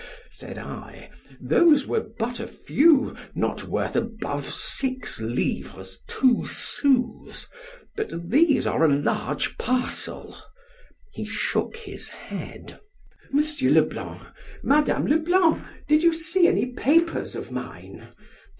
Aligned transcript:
said 0.31 0.57
I, 0.57 1.11
those 1.39 1.85
were 1.85 1.99
but 1.99 2.39
a 2.39 2.47
few, 2.47 3.15
not 3.35 3.65
worth 3.65 3.95
above 3.95 4.49
six 4.49 5.21
livres 5.21 6.01
two 6.07 6.43
sous—but 6.47 8.31
these 8.31 8.65
are 8.65 8.83
a 8.83 8.87
large 8.91 9.59
parcel——He 9.59 11.23
shook 11.25 11.75
his 11.77 12.09
head——Monsieur 12.09 13.69
Le 13.69 13.83
Blanc! 13.83 14.23
Madam 14.63 15.05
Le 15.05 15.19
Blanc! 15.19 15.63
did 15.87 16.01
you 16.01 16.15
see 16.15 16.47
any 16.47 16.65
papers 16.71 17.35
of 17.35 17.51
mine? 17.51 18.07